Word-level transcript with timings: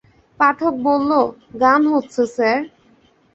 পাঠক 0.39 0.73
বলল, 0.87 1.11
গান 1.61 1.81
হচ্ছে 1.93 2.21
স্যার। 2.35 2.59